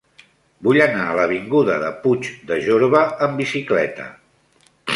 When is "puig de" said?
2.05-2.59